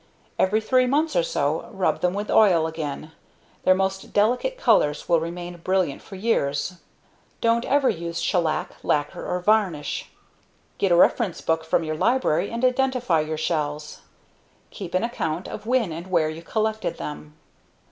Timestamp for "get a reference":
10.79-11.39